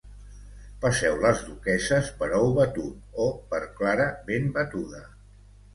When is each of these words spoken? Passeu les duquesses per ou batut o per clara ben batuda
Passeu 0.85 1.19
les 1.25 1.43
duquesses 1.51 2.09
per 2.23 2.31
ou 2.41 2.49
batut 2.59 3.23
o 3.27 3.29
per 3.53 3.65
clara 3.79 4.13
ben 4.33 4.53
batuda 4.59 5.09